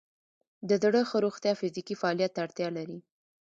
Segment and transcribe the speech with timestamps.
[0.67, 2.97] د زړه ښه روغتیا فزیکي فعالیت ته اړتیا لري.